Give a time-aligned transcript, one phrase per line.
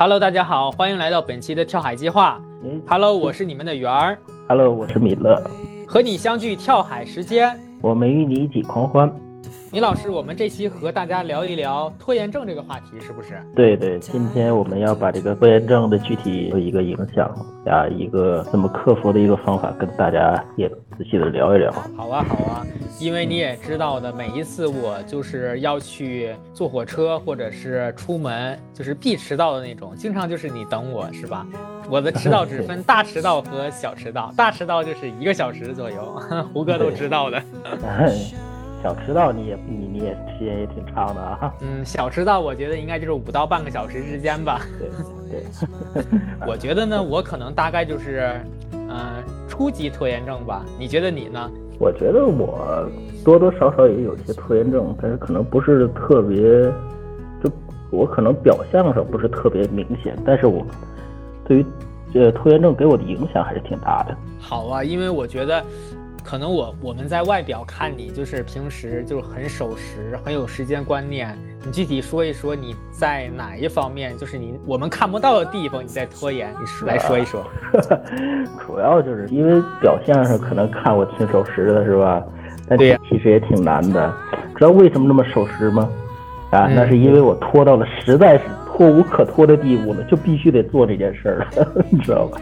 [0.00, 2.40] Hello，大家好，欢迎来到本期的跳海计划。
[2.86, 4.16] Hello，我是你们的圆儿。
[4.48, 5.42] Hello，我是米勒。
[5.88, 9.12] 和你相聚跳海时间，我们与你一起狂欢。
[9.72, 13.42] 米老师，我们这期和大家聊一聊拖延症这个话题，是不是？
[13.56, 17.26] 对对，今天我们要把这个拖延症的具体一个影响
[17.66, 21.70] 啊，一个怎么克服的一个方法，跟大家也仔细的聊一聊。
[21.96, 22.66] 好啊，好啊，
[22.98, 31.46] 因为你也知道的，每一次我就是要去坐火车或者是出门，就是必迟到的那种，经常就是你等我是吧？
[31.88, 36.20] 我的迟到只分大迟到和小迟到，大迟到就是一个小时左右，
[36.52, 37.40] 胡哥都知道的。
[38.82, 41.52] 小迟到你也你你也时间也挺长的啊。
[41.60, 44.60] 嗯，小迟到我觉得应该就是五到半个小时之间吧。
[44.78, 44.88] 对
[45.30, 45.44] 对。
[46.46, 48.40] 我觉得呢，我可能大概就是，
[48.88, 50.64] 嗯，初级拖延症吧。
[50.78, 51.50] 你觉得你呢？
[51.78, 52.88] 我觉得我
[53.24, 56.38] 多多少少也有些拖延症，但是可能不是特别，
[57.42, 57.50] 就
[57.90, 60.66] 我可能表象上不是特别明显，但是我
[61.44, 61.66] 对于
[62.12, 64.16] 这拖延症给我的影响还是挺大的。
[64.40, 65.62] 好啊，因为我觉得。
[66.28, 71.34] 可能我我们在外表看你就是平时就是很守时，很有时间观念。
[71.64, 77.42] 你具体说一说你在哪一方面，就是你我们看不到的地方，你在拖延，你说来说一说。
[78.60, 82.22] 主要就是因为表现上可能看我挺守时的，是吧？
[82.68, 84.14] 但其实也挺难的。
[84.54, 85.88] 知道为什么那么守时吗？
[86.50, 92.38] 啊，那是因为我拖到了实在是拖无可拖的地步了，就必须得做这件事儿了， 你知道吧？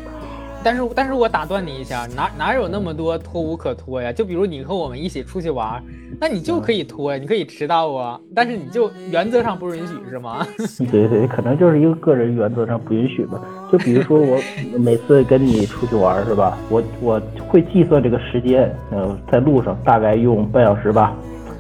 [0.67, 4.12] 但是，但是我打断你一下，哪哪有那么多拖无可拖呀？
[4.12, 5.81] 就比如你和我们一起出去玩，
[6.20, 8.20] 那你就可以拖呀，你可以迟到啊。
[8.34, 10.44] 但是你就原则上不允许是吗？
[10.91, 13.41] 对对，可能就是一个个人原则上不允许吧。
[13.70, 14.41] 就比如说我
[14.77, 16.59] 每次跟你出去玩是吧？
[16.69, 21.14] 我我会计算这个时间，呃，在路上大概用半小时吧。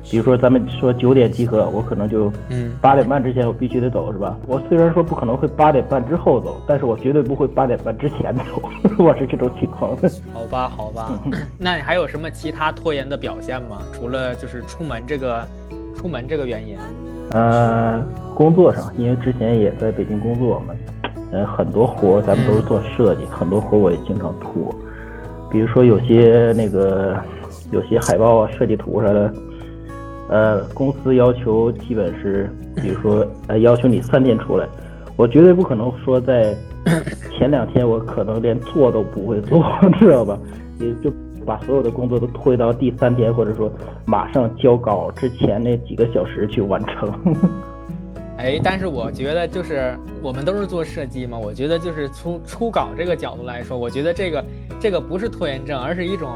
[0.08, 4.36] 比如说咱们说九点集合，我可能就嗯八点半之前我必须得走是吧？
[4.46, 8.62] 我虽然说不可能会八点半之后走，但是我绝对不会八点半之前走，
[9.02, 9.96] 我是这种情况。
[10.32, 11.20] 好吧，好吧，
[11.58, 13.78] 那你还有什么其他拖延的表现吗？
[13.92, 15.44] 除了就是出门这个，
[15.96, 16.78] 出门这个原因？
[17.32, 18.00] 呃，
[18.36, 20.74] 工作上，因为之前也在北京工作嘛，
[21.32, 24.72] 呃，很多活咱们都是做设计，很多活我也经常拖。
[25.50, 27.16] 比如说有些那个
[27.72, 29.34] 有些海报啊、设计图啥的。
[30.28, 34.66] 呃，公司要求基本是，比如说， 呃，要求你三天出来，
[35.16, 36.54] 我绝对不可能说在
[37.38, 39.64] 前两天我可能连做都不会做，
[39.98, 40.38] 知道吧？
[40.80, 41.12] 也就
[41.44, 43.70] 把所有的工作都推到第三天，或者说
[44.04, 47.12] 马上交稿之前那几个小时去完成。
[48.36, 54.44] 哎，但是我觉得就是我们都是做设计嘛，我觉得就是从初稿这个角度来说，我觉得这个
[54.80, 56.30] 这个不是拖延症，而是一种。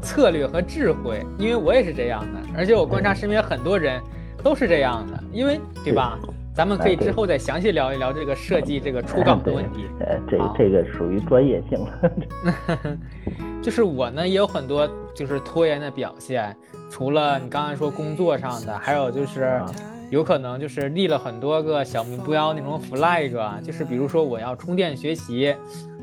[0.00, 4.00] 策略和智慧，因为我也是这样的，而且我观察身边很多人
[4.42, 6.18] 都是这样的，因为对吧？
[6.52, 9.84] 咱们可以之后再详细聊一聊这个设计这个初稿的问题。
[10.00, 12.98] 呃，这这个属于专业性了。
[13.62, 16.54] 就是我呢也有很多就是拖延的表现，
[16.90, 19.62] 除了你刚才说工作上的，还有就是
[20.10, 25.54] 有可能就是立了很多个小目标那种 flag，就是比如说我要充电学习。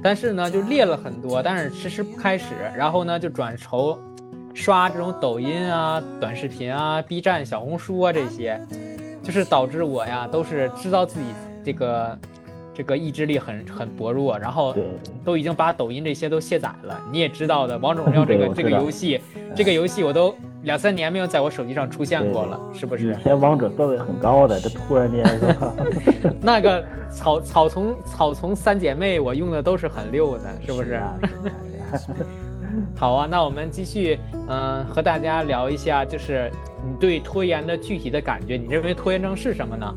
[0.03, 2.55] 但是呢，就列了很多，但是迟迟不开始。
[2.75, 3.97] 然后呢，就转愁
[4.53, 8.59] 刷这种抖音啊、短视频啊、B 站、小红书啊这些，
[9.21, 11.25] 就是导致我呀都是知道自己
[11.63, 12.19] 这个
[12.73, 14.75] 这个意志力很很薄弱，然后
[15.25, 17.01] 都已经把抖音这些都卸载了。
[17.11, 19.19] 你也知道的，王者荣耀这个这个游戏，
[19.55, 20.33] 这个游戏我都
[20.67, 23.13] 两三年没有在我手机上出现过了，是不是？
[23.13, 25.25] 以前王者段位很高的，这突然间
[26.41, 26.83] 那个。
[27.09, 31.01] 草草丛草丛三姐妹，我用的都是很溜的，是不是？
[32.93, 34.19] 好啊，那我们继续，
[34.49, 36.51] 嗯，和大家聊一下，就是
[36.85, 38.57] 你对拖延的具体的感觉。
[38.57, 39.95] 你认为拖延症是什么呢？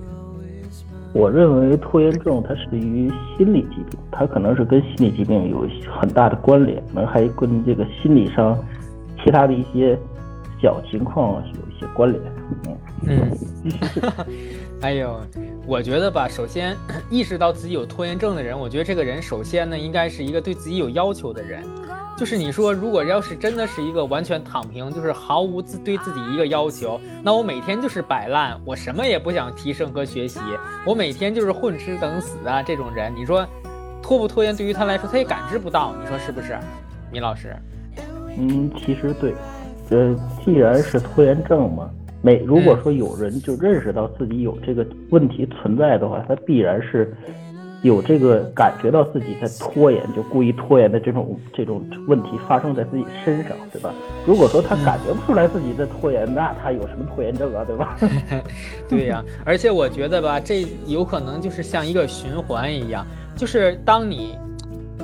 [1.12, 5.66] 我认为拖延症它属于心理疾病，它可能是跟心理疾病有
[6.00, 8.56] 很大的关联，可能还跟这个心理上
[9.22, 9.98] 其他的一些
[10.60, 12.22] 小情况有一些关联。
[13.06, 13.30] 嗯，
[14.82, 15.20] 哎呦。
[15.66, 16.76] 我觉得吧，首先
[17.10, 21.62] 意识到自己有拖延症的人，我觉得这个人首先呢，应该是一个对自己有要求的人。
[22.16, 30.40] 就是你说，如果要是真的是一个完全躺平，就是毫无自对自己一个要求，那我每天就是摆烂，我什么也不想提升和学习，
[30.84, 33.46] 我每天就是混吃等死啊，这种人，你说
[34.02, 36.58] 拖不拖延对于他来说，他也感知不到，你说是不是，
[37.12, 37.54] 米老师？
[38.36, 39.34] 嗯，其实对，
[39.90, 40.14] 呃，
[40.44, 41.90] 既然是拖延症嘛。
[42.22, 47.10] 每如果说有人就认识到自己有这个问题存在的话，他必然是
[47.82, 53.90] 有这个感觉到自己在拖延，就故意拖延的这种这种问题发生在自己身上，对吧？
[54.26, 57.96] 如果说他感觉不出来自己在拖延，那他有什么拖延症啊，对吧？
[58.86, 63.02] 对呀，而且我觉得吧，这有可能就是像一个循环一样，
[63.34, 64.36] 就是当你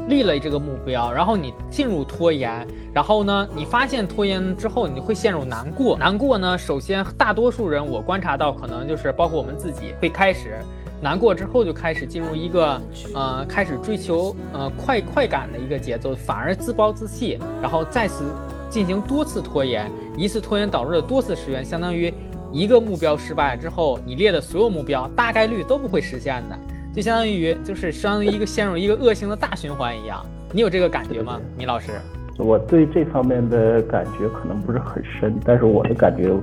[0.09, 5.97] 立了这个目标，然后你进入拖延，然后呢，你发现拖延之后，你会陷入难过。
[5.99, 10.59] 难过呢，首先大多数人我观察到，可能就是包括我们自己会开始。
[10.99, 12.81] 难过之后就开始进入一个，
[13.15, 18.25] 呃，开始追求呃快快感的一个节奏，反而自暴自弃，然后再次
[18.71, 22.13] 进行多次拖延，一次拖延导致了多次失愿，相当于
[22.51, 26.59] 一个目标失败之后，你列的所有目标大概率都不会实现的，
[26.97, 30.25] 就相当于就是相当于一个陷入一个恶性的大循环一样。
[30.51, 31.93] 你有这个感觉吗，米老师？
[32.39, 36.35] 我对这方面的感觉可能不是很深，但是我的感觉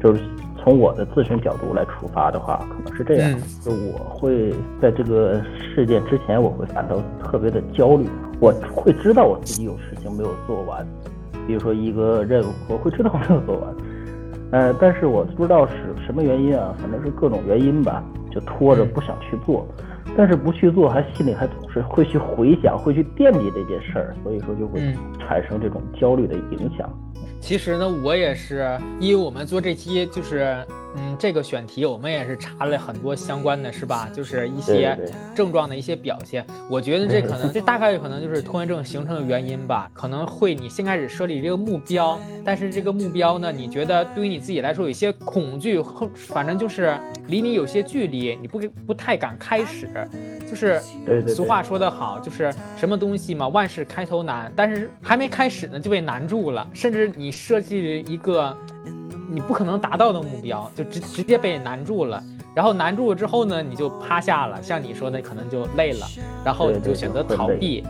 [0.00, 0.20] 就是。
[0.62, 8.08] 从我的自身角度来出发的话，可能是这样：就我会在这个事件之前，我会感到特别的焦虑。
[8.40, 10.84] 我会知道我自己有事情没有做完，
[11.46, 13.74] 比如说一个任务，我会知道没有做完。
[14.50, 15.74] 呃，但是我不知道是
[16.04, 18.02] 什么原因啊，反正是各种原因吧，
[18.32, 19.64] 就拖着不想去做。
[20.16, 24.80] 但是不去做，还心里还总是会去回想，会去惦记这件事儿，所以说就会
[25.18, 26.90] 产生这种焦虑的影响。
[27.40, 28.66] 其实呢，我也是，
[28.98, 30.56] 因为我们做这期就是，
[30.96, 34.08] 嗯，这个选题我们也是查了很多相关的，是吧？
[34.12, 34.98] 就是一些
[35.34, 36.44] 症状的一些表现。
[36.70, 39.90] 我觉得这可能， 这大概率可能就是拖延症形成的原因吧。
[39.92, 49.88] 可能会你先开始设立这个目标，但是这个目标呢，你觉得对于你自己来说有些恐惧，后反正就是离你有些距离，你不不太敢开始。
[50.48, 50.80] 就是
[51.26, 58.56] 俗话说得好，就是什么东西嘛，万事开头难，但是还没开始呢就被难住了，甚至你设计一个
[59.30, 62.22] 你不可能达到的目标，就直直接被难住了。
[62.54, 66.06] 然后难住了之后呢，你就趴下了，像你说的，可能就累了，
[66.44, 67.84] 然后你就选择逃避。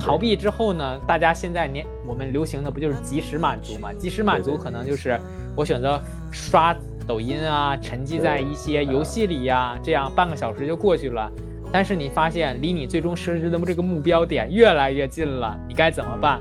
[0.00, 3.92] 逃避之后呢，大家现在年我们流行的不就是及时满足嘛？
[3.92, 5.16] 及时满足可能就是
[5.54, 6.00] 我选择
[6.32, 6.74] 刷
[7.06, 11.30] 抖音啊，沉浸在一些游戏里呀，这样半个小时就过去了。
[11.70, 16.40] 但是你发现离你最终设置的这个目标点越来越近了，你该怎么办？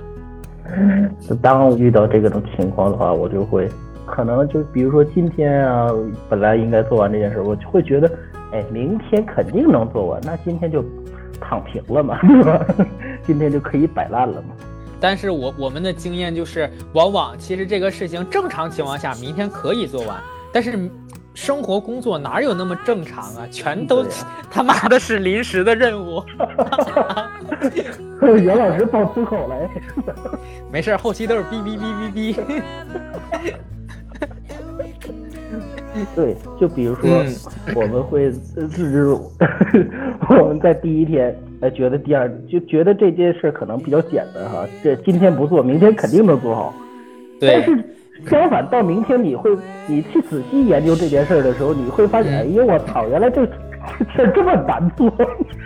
[1.39, 3.69] 当遇到这个种情况的话，我就会
[4.09, 5.89] 可能就比如说今天啊，
[6.29, 8.11] 本来应该做完这件事，我就会觉得，
[8.51, 10.83] 哎，明天肯定能做完，那今天就
[11.39, 12.65] 躺平了嘛， 是吧？
[13.23, 14.50] 今天就可以摆烂了嘛。
[15.00, 20.17] 但是我我们的经验就是，往往其实这个事情正常情况下明天可以做完，
[20.51, 20.89] 但是。
[21.35, 23.47] 生活工作哪有那么正常啊？
[23.50, 24.03] 全都
[24.51, 26.21] 他妈的是临时的任务。
[28.21, 29.55] 袁老师爆粗口了，
[30.69, 33.53] 没事，后期都是哔哔哔哔哔。
[36.16, 37.24] 对，就比如说，
[37.75, 39.07] 我们会自知，
[40.30, 46.74] 我们在第一天，哎，觉得第二就觉得这件事可能比较简单哈，这今天不做，明天肯定能做好。
[47.40, 47.78] 但是。
[48.30, 49.50] 相反，到明天你会，
[49.88, 53.48] 你去仔细研究这件事的时候，你会发现，哎呦我操，原来这
[54.13, 55.10] 这这么难做。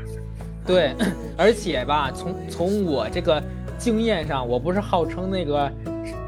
[0.64, 0.92] 对，
[1.36, 3.42] 而且吧，从从我这个
[3.80, 5.68] 经验上，我不是号称那个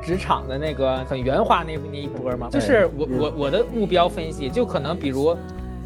[0.06, 2.48] 职场的那个很圆滑那那一波嘛？
[2.52, 5.36] 就是我我我的目标分析，就可能比如。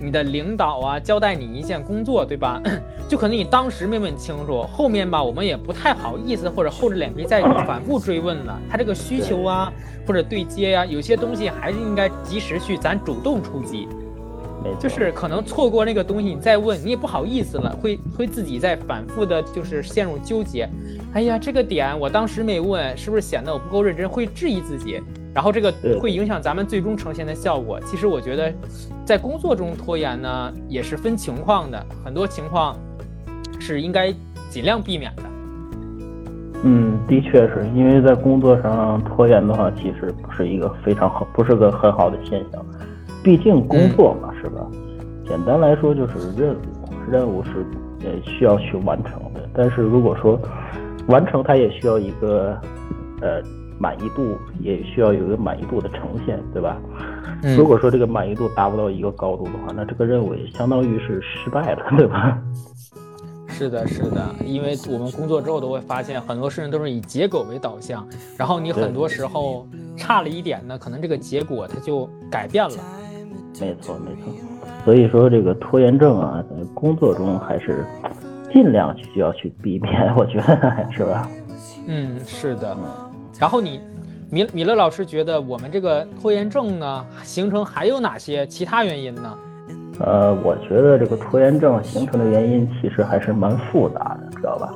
[0.02, 2.62] 你的领导啊，交代你一件工作，对吧？
[3.10, 8.58] 就可能你当时没问清楚，后面吧，我们也不太好意思或者厚着脸皮再反复追问了。
[8.72, 9.70] 他这个需求啊，
[10.08, 13.90] 或者对接呀，有些东西还是应该及时去，咱主动出击。
[14.80, 20.70] 就是可能错过那个东西，你再问，你也不好意思了，会会自己在反复的，就是陷入纠结。
[21.14, 24.08] 哎呀，这个点我当时没问，是不是显得我不够认真？
[24.08, 25.02] 会质疑自己。
[25.32, 27.80] 然后这个会影响咱们最终呈现的效果。
[27.82, 28.52] 其实我觉得，
[29.06, 32.76] 在工作中拖延呢，也是分情况的，很多情况
[33.60, 34.12] 是应该
[34.50, 35.24] 尽量避免的。
[36.64, 42.66] 嗯，的确是因为在工作上拖延的话，其实不是一个非常好，不是个很好的现象。
[43.24, 44.66] 毕竟工作嘛，是吧？
[45.28, 47.66] 简单来说就是任务，任务是
[48.04, 49.48] 呃需要去完成的。
[49.54, 50.40] 但是如果说
[51.08, 52.60] 完成它，也需要一个
[53.22, 53.42] 呃。
[53.82, 56.76] 满意度也需要有一个满意度的呈现，对吧？
[57.56, 62.38] 如果说这个满意度达不到一个高度的话，那这个任务也相当于是失败了，对吧？
[63.48, 68.06] 是的，是的，因为我们工作之后都会发现，很多事情都是以结果为导向，
[68.38, 72.76] 然后你很多时候差了一点呢，可能这个结果它就改变了。
[73.60, 74.34] 没错，没错。
[74.86, 77.84] 所以说这个拖延症啊，在工作中还是
[78.54, 81.30] 尽量需要去避免，我觉得是吧？
[81.88, 82.76] 嗯，是的。
[83.40, 83.80] 然后你，
[84.30, 89.38] 米米勒老师觉得我们这个拖延症呢，形成还有哪些其他原因呢？
[90.00, 94.74] 呃，我觉得这个拖延症形成的原因其实还是蛮复杂的，知道吧？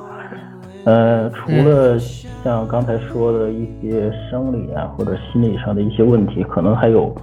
[0.86, 7.16] 呃，除了像刚才说的一些生理啊或者心理上的一些问题，可能还有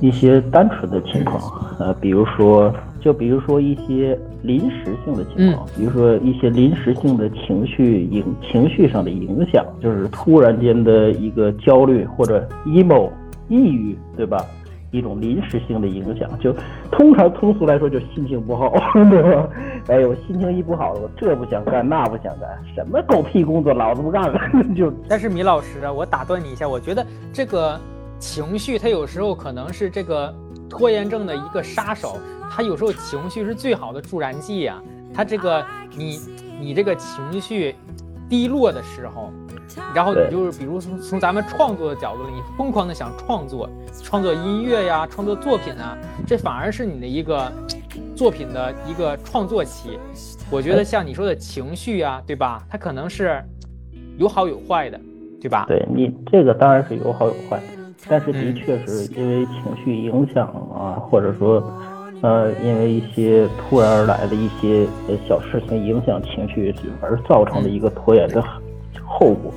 [0.00, 1.40] 一些单纯的情况，
[1.78, 13.10] 呃，比如说，就比如说一些临时性的情况，比如说一些临时性的情绪影情绪上的影响，就是突然间的一个焦虑或者 emo
[13.48, 14.44] 抑郁，对吧？
[14.90, 16.50] 一种临时性的影响，就
[16.90, 18.72] 通常通俗来说，就心情不好，
[19.10, 19.48] 对吧？
[19.88, 24.40] 哎，我心情一不好了，我这不想干，那不想干，什么狗屁工作，老子不干了。
[24.74, 27.78] 就但是米老师啊，我打断你一下，我觉得这个
[28.18, 30.34] 情绪，它有时候可能是这个
[30.68, 32.18] 拖延症的一个杀手，
[32.50, 34.82] 它有时候情绪是最好的助燃剂呀。
[35.14, 35.64] 它这个
[35.96, 36.20] 你
[36.60, 37.74] 你这个情绪
[38.28, 39.32] 低落的时候。
[39.94, 43.68] 然后你就是，比如从从咱们创作的角度，你疯狂的想创作，
[44.02, 45.96] 创作音乐呀，创作作品啊，
[46.26, 47.52] 这反而是你的一个
[48.16, 49.98] 作品的一个创作期。
[50.50, 52.64] 我觉得像你说的情绪啊，对吧？
[52.68, 53.44] 它可能是
[54.16, 54.98] 有好有坏的，
[55.40, 55.66] 对吧？
[55.68, 57.60] 对你这个当然是有好有坏，
[58.06, 61.62] 但是的确是因为情绪影响啊，或者说
[62.22, 68.44] 呃，因为一些突然而来的一些呃小事情影响情绪而造成的一个拖延的。
[69.10, 69.50] 后果，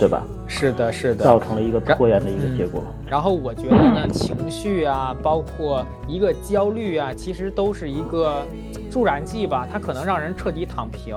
[0.00, 0.24] 对吧？
[0.48, 2.82] 是的，是的，造成了一个拖延的一个结果。
[3.08, 8.42] 然后我觉得呢，情绪啊，包括一个焦虑啊，其实都是一个
[8.90, 9.66] 助燃剂吧。
[9.70, 11.16] 它可能让人彻底躺平，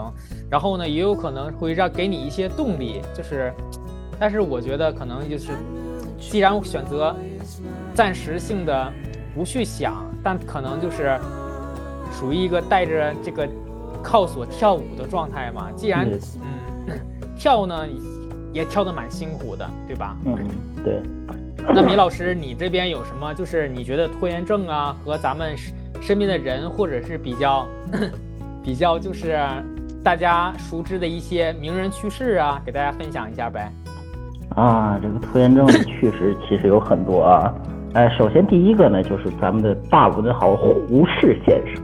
[0.51, 3.01] 然后呢，也有可能会让给你一些动力。
[3.13, 3.51] 就是，
[4.19, 5.53] 但是我觉得可能就是，
[6.19, 7.15] 既然选择
[7.93, 8.91] 暂时性的
[9.33, 11.19] 不去想，但可能就是
[12.11, 13.47] 属于一个带着这个
[14.03, 15.69] 靠锁跳舞的状态嘛。
[15.75, 16.07] 既然，
[16.41, 16.49] 嗯。
[17.39, 17.87] 跳呢，
[18.51, 20.17] 也跳得蛮辛苦的，对吧？
[20.25, 20.35] 嗯，
[20.83, 21.01] 对。
[21.73, 23.33] 那米老师，你这边有什么？
[23.33, 25.55] 就是你觉得拖延症啊，和咱们
[26.01, 27.65] 身边的人，或者是比较
[28.61, 29.39] 比较，就是
[30.03, 33.71] 大家熟知的一些名人趣事啊，给大家分享一下呗。
[34.55, 37.53] 啊，这个拖延症的趣事其实有很多啊。
[37.93, 41.83] 哎，首先第一个呢，就是咱们的大文豪胡适先生，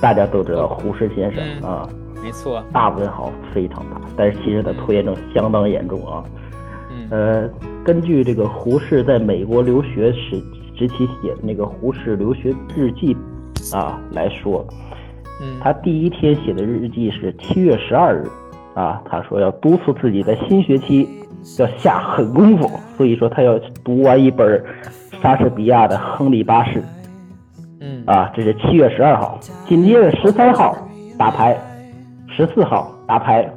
[0.00, 1.88] 大家都知道胡适先生啊。
[2.22, 6.24] 没错，大文豪非常大，但是其实他拖延症相当严重啊。
[6.90, 7.50] 嗯，呃，
[7.84, 10.42] 根据这个胡适在美国留学时
[10.76, 13.16] 时期写的那个《胡适留学日记》
[13.76, 14.66] 啊来说，
[15.40, 18.26] 嗯，他第一天写的日记是七月十二日
[18.74, 21.08] 啊，他说要督促自己在新学期
[21.58, 24.62] 要下狠功夫，所以说他要读完一本
[25.22, 26.80] 莎士比亚的《亨利八世》。
[27.80, 30.76] 嗯，啊，这是七月十二号，紧接着十三号
[31.18, 31.56] 打牌。
[32.36, 33.48] 十四号打牌，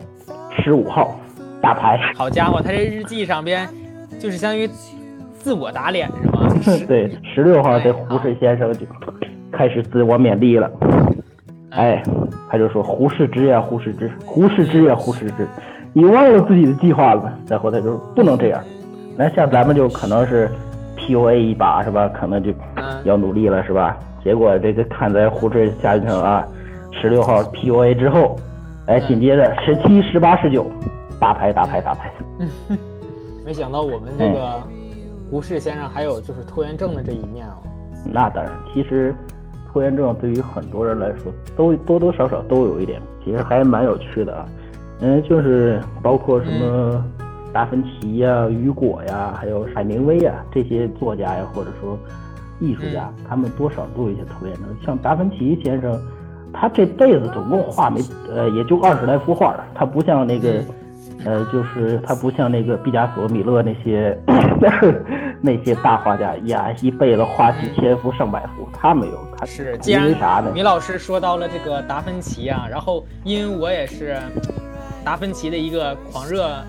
[0.58, 1.16] 十五号
[1.62, 2.00] 打牌。
[2.16, 3.68] 好家伙，他这日记上边
[4.18, 4.68] 就是相当于
[5.34, 6.50] 自我打脸是吗？
[6.88, 8.86] 对，十六号这胡适先生就
[9.52, 10.72] 开始自我勉励了。
[11.70, 12.02] 哎，
[12.50, 15.48] 他就说：“胡适之呀，胡适之，胡适之呀，胡适之，
[15.94, 18.64] 你忘了自己的计划了。”然后他就不能这样。
[19.18, 20.50] 那像咱们就可能是
[20.98, 22.08] PUA 一把是吧？
[22.10, 22.52] 可能就
[23.04, 23.98] 要努力了是吧？
[24.24, 26.48] 结果这个看在胡适先生啊，
[26.92, 28.38] 十六号 PUA 之后。
[28.88, 30.66] 哎，紧接着十七、十八、十九，
[31.20, 32.12] 打牌、打牌、打牌。
[33.46, 34.60] 没想到我们这个
[35.30, 37.54] 胡适先生还有就是拖延症的这一面哦。
[38.04, 39.16] 那当然，其实
[39.72, 44.46] 拖延症对于很多人来说，都多多少少都有一点，其实还蛮有趣的啊。
[45.02, 47.04] 嗯，就是包括什么
[47.52, 51.98] 达芬奇呀、雨果呀，还有海明威呀这些作家呀，或者说
[52.60, 54.66] 艺术家，他们多少都有一些拖延症。
[54.86, 56.00] 像达芬奇先生。
[56.54, 60.62] 他这辈子总共画没呃也就二十来幅画了，他不像那个，
[61.24, 64.20] 呃，就是他不像那个毕加索、米勒那些
[65.40, 69.14] 那些大画家呀，一辈子画几千幅、上百幅，他没有。
[69.38, 74.18] 他是因为啥呢米老师说到了这个达芬奇啊，然后因为我也是
[75.04, 76.64] 达芬奇的一个狂热。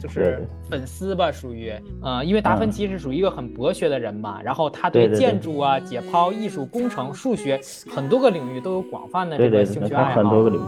[0.00, 7.60] 就是粉丝吧，属于呃，因为达芬奇是属于一个很博学的人嘛，然后他对建筑啊、解剖、艺术、工程、数学
[7.90, 10.22] 很多个领域都有广泛的这个兴趣爱好。
[10.22, 10.64] 很多个领域。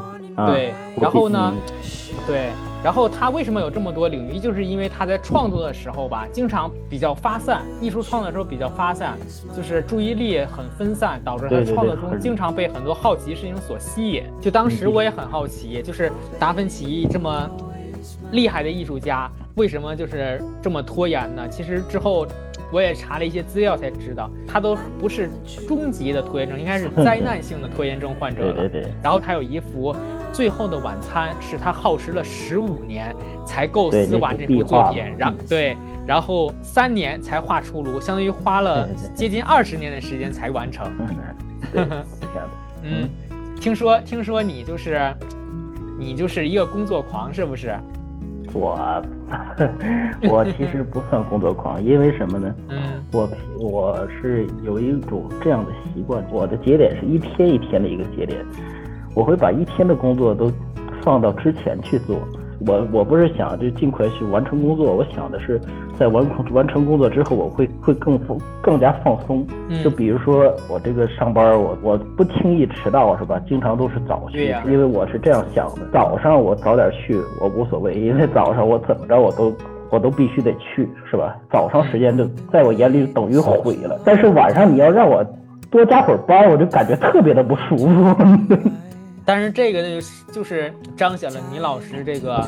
[0.46, 1.52] 对，然后呢，
[2.26, 2.48] 对，
[2.82, 4.38] 然后他为什么有这么多领域？
[4.38, 9.18] 就是因为他在创作的时候吧，经常比较发散，艺术创作的时候比较发散，
[9.54, 14.24] 就是注意力很分散，导致他创作中经常被很多好奇事情所吸引。
[14.40, 17.50] 就当时我也很好奇，就是达芬奇这么。
[18.32, 21.46] 厉害的艺术家为什么就是这么拖延呢？
[21.48, 22.26] 其实之后
[22.72, 25.28] 我也查了一些资料才知道，他都不是
[25.68, 28.54] 终极的拖延症，应该是灾难性的拖延症患者了。
[28.68, 28.92] 对对对。
[29.02, 29.92] 然后他有一幅
[30.32, 40.90] 《最后的晚餐》，是他耗时了十五年才构思完这幅作品，然对，然后三年才画出炉，相当于花了接近二十年的时间才完成。
[42.82, 43.08] 嗯，
[43.60, 45.14] 听说听说你就是
[45.98, 47.76] 你就是一个工作狂，是不是？
[48.52, 49.02] 我
[50.30, 52.54] 我其实不算工作狂，因为什么呢？
[52.68, 53.28] 嗯，我
[53.58, 58.44] 我是有一种这样的习惯，我的节点是一天一天的一个节点，
[59.14, 60.52] 我会把一天的工作都
[61.02, 62.16] 放到之前去做。
[62.66, 65.60] 我我不是想就尽快去完成工作，我想的是
[65.98, 69.46] 在完完成工作之后，我会会更放更加放松。
[69.82, 73.40] 就比如说我这个上班，我我不轻易迟到是吧？
[73.48, 75.88] 经常都是早去，因为我是这样想的。
[75.92, 79.52] 早上我早点去我无所谓，因为早上我怎么着我都
[79.90, 81.36] 我都必须得去是吧？
[81.50, 83.98] 早上时间就在我眼里等于毁了。
[84.04, 85.24] 但是晚上你要让我
[85.70, 88.16] 多加会儿班，我就感觉特别的不舒服。
[89.24, 90.00] 但是这个呢，
[90.32, 92.46] 就是彰显了倪老师这个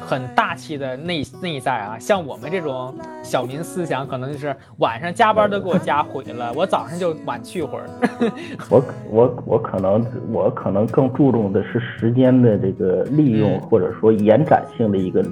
[0.00, 1.98] 很大气的内内在啊。
[1.98, 7.88] 像我们这种小民思想，可能就是晚上加班都给我加毁了，我早上就晚去会儿。
[8.70, 15.24] 我我我可能我可能更注重的是时间的这个利用，或者说延展性的一个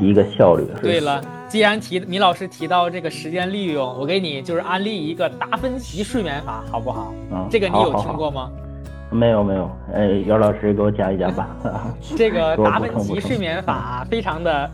[0.00, 0.64] 一个效率。
[0.82, 7.14] 对了，既然提米老师提到这个时间利用，我给你就是安利一个达芬奇睡眠法，好不好？
[7.32, 8.50] 嗯，这个你有听过吗？
[9.12, 11.56] 没有没有，哎，姚老师给我讲一讲吧。
[12.16, 14.70] 这个 达芬奇睡眠法非常的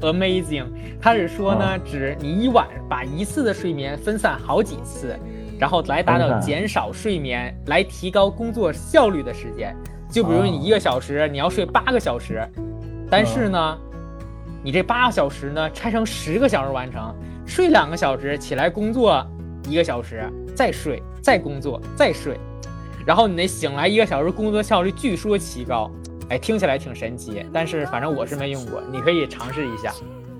[0.00, 0.66] amazing，
[1.00, 5.18] 他是说呢，指你一晚把一次的睡眠分散好几次，
[5.58, 9.74] 然后来达到减少睡眠，来提高工作效率的时间。
[10.10, 12.40] 就比如你一个小时你要睡八个小时，
[13.10, 13.78] 但是呢，
[14.62, 17.12] 你这八个小时呢拆成十个小时完成，
[17.44, 19.26] 睡两个小时，起来工作
[19.68, 20.22] 一个小时，
[20.54, 22.38] 再睡，再工作，再睡。
[23.06, 25.90] 然后你那醒来一个小时，工作效率据说奇高，
[26.30, 27.44] 哎，听起来挺神奇。
[27.52, 29.92] 但是反正我是没用过，你可以尝试一下。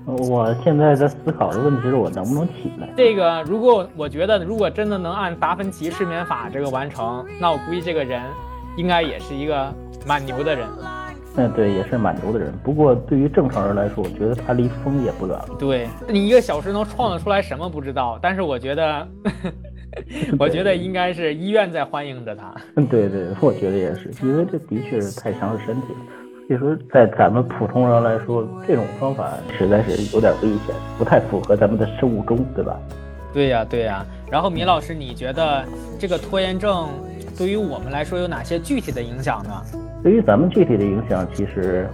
[0.05, 2.87] 我现在在思考的问题是我能不能起来。
[2.97, 8.21] 这个如果我觉得，如果真的能按达芬奇睡眠法这个完成，那我估计这个人
[8.77, 9.71] 应该也是一个
[10.05, 10.67] 蛮牛的人。
[11.37, 12.53] 嗯，对，也是蛮牛的人。
[12.63, 15.49] 不过对于正常人来说，我觉得他离疯也不远了。
[15.59, 19.07] 对你一个小时能创造出来什么不知道，但是我觉得。
[20.39, 22.53] 我觉得应该是医院在欢迎着他。
[22.75, 25.99] 嗯，对对，我觉得也是，因为这的确是太伤身体了。
[26.47, 32.79] 所以说，在咱们普通人来说，这种方法实在是有点危险，不太符合咱们的生物钟，对吧？
[33.33, 34.05] 对呀，对呀。
[34.29, 35.65] 然后，米老师，你觉得
[35.99, 36.89] 这个拖延症
[37.37, 39.61] 对于我们来说有哪些具体的影响呢？
[40.03, 41.87] 对于咱们具体的影响，其实。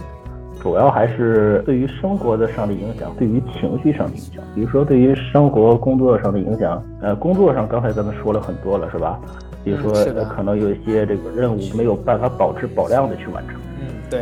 [0.62, 4.44] 主要还是对于生活的上的影响，对于情绪上的影响。
[4.54, 9.18] 比如说，对于生活工作上的影响，呃，工作上刚才咱们说了很多了，是吧？
[9.64, 9.92] 比如说，
[10.24, 13.56] 可能有一些这个任务没有办法保质保量的去完成。
[13.80, 14.20] 嗯，对。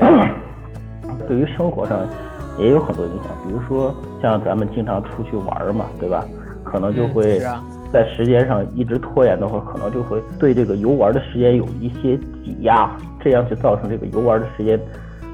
[1.29, 2.01] 对于生活上
[2.59, 6.25] 也有很多影响，比如说像咱们经常出去玩嘛，对吧？
[6.65, 7.39] 可能就会
[7.93, 14.81] 在时间上一直拖延的话，可能就会对这个游玩的时间有一些挤压，这样就造成这个游玩的时间。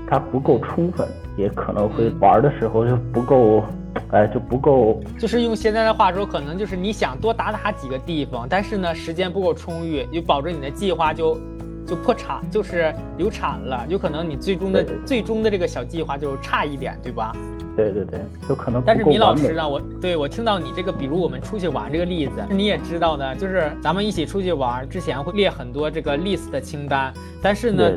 [0.06, 3.64] 它不够充分，也可能会玩的时候就不够，
[4.12, 5.00] 哎，就不够。
[5.18, 11.36] 就是用现在的话说，可能就是你想多打打几个地方，但是呢，时间不够充裕，就保证你的计划就
[11.84, 13.84] 就破产，就是流产了。
[13.88, 17.34] 有可能你最终的最终的这个小计划就差一点，对吧？
[17.76, 18.80] 对对对，有可能。
[18.86, 27.90] 但是米老师呢，我对我听到你这个，比如我们出去玩这个例子，你也知道的，就是咱们一起出去玩之前会列很多这个 list 的清单，但是呢。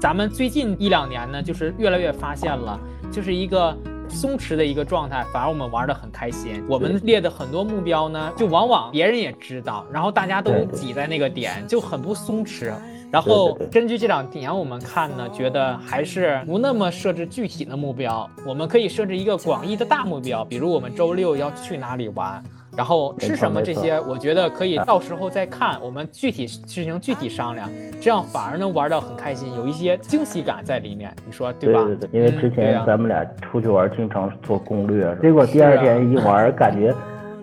[0.00, 2.78] 咱们最近一两年呢，就是越来越发现了，
[3.10, 3.76] 就是一个
[4.08, 6.62] 松弛的一个状态，反而我们玩的很开心。
[6.68, 12.72] 我们列的很多目标呢，就往往别人也知道，然后大家都挤在那个点，就很不松弛。
[13.10, 22.40] 然后根据这两点我们看呢，觉得还是不那么设置具体的目标，我们可以设置一个广义的大目标，比如我们周六要去哪里玩。
[22.78, 27.68] 然后吃什么这些，我觉得可以到时候再看，我们具体事情具体商量，
[28.00, 31.82] 这样反而能玩到很开心，有一些惊喜感在里面，你说对吧？
[31.82, 36.94] 对对对，因为之前咱们俩出去玩，经常做攻略，结果第二天一玩，感觉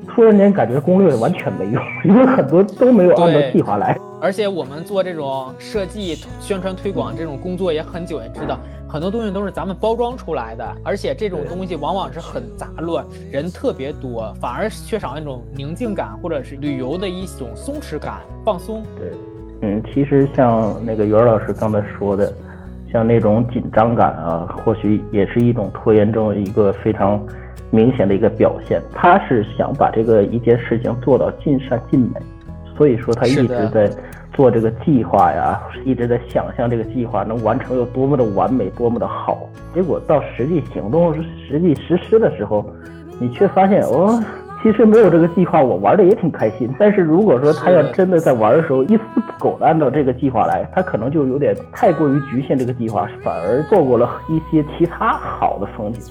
[0.07, 3.99] 突然间感觉攻略完全没用，因为很多都没有按照计划来。
[4.21, 8.57] 而且我们做这种设计、宣传、推广这种工作也很久，也知道。
[8.87, 18.83] 很多东西都是咱们包装出来的，而且这种东西往往是很杂乱，人特别多，反而缺少那种宁静感，或者是旅游的一种松弛感、放松。
[18.97, 19.11] 对，
[19.61, 22.31] 嗯，其实像那个袁老师刚才说的，
[22.91, 27.21] 像那种紧张感啊，或许也是一种拖延症一个非常
[27.71, 28.81] 明显的一个表现。
[28.93, 32.21] 他是想把这个一件事情做到尽善尽美，
[32.77, 33.89] 所以说他一直在
[34.35, 39.49] 做这个计划呀，一直在想象这个计划能完成有多么的完美，多么的好。
[39.73, 41.15] 结果到实际行动、
[41.47, 42.65] 实际实施的时候，
[43.19, 44.23] 你却发现哦。
[44.63, 46.67] 其实没有这个计划，我玩的也挺开心。
[46.79, 56.01] 但是如果说他要真的在玩的时候一丝不苟的按照这个计划来，他可能就有点太过于局限这个计划，反而错过了一些其他好的风景。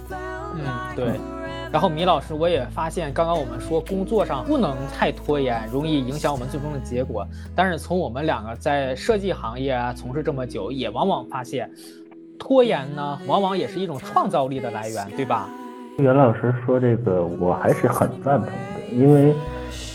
[0.54, 0.60] 嗯，
[0.94, 1.06] 对。
[1.74, 7.26] 然后米老师，我也发现，刚刚我们说工作上不能太拖延，容易影响我们最终的结果。
[7.52, 11.68] 但是从我们两个在设计行业啊从事这么久，也往往发现，
[12.38, 15.48] 拖延呢，往往也是一种创造力的来源，对吧？
[15.98, 19.34] 袁老师说这个，我还是很赞同的，因为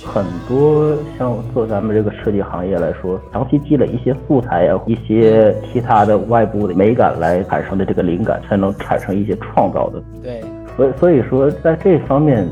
[0.06, 10.04] 很多像做咱们这个设计行业来说，长期积累一些素材啊，一些其他的外部的美感来产生的这个灵感，才能产生一些创造的。
[10.22, 10.42] 对，
[10.80, 12.48] 所以所以说在这方面，